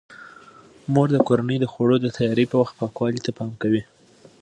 [0.93, 3.83] مور د کورنۍ د خوړو د تیاري په وخت پاکوالي ته پام کوي.